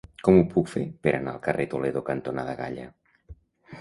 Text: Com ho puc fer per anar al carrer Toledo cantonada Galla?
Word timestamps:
Com 0.27 0.37
ho 0.37 0.45
puc 0.53 0.71
fer 0.71 0.85
per 1.07 1.13
anar 1.17 1.33
al 1.33 1.43
carrer 1.49 1.67
Toledo 1.75 2.03
cantonada 2.11 2.57
Galla? 2.63 2.89